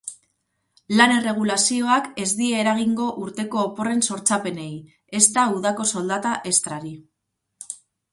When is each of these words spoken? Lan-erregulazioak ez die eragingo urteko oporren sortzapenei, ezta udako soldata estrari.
Lan-erregulazioak 0.99 2.07
ez 2.23 2.29
die 2.39 2.47
eragingo 2.61 3.09
urteko 3.25 3.59
oporren 3.65 4.01
sortzapenei, 4.07 4.71
ezta 5.21 5.45
udako 5.59 5.87
soldata 5.93 6.33
estrari. 6.53 6.95